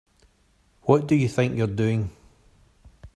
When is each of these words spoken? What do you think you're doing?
What 0.81 1.05
do 1.05 1.13
you 1.15 1.29
think 1.29 1.55
you're 1.55 1.67
doing? 1.67 2.09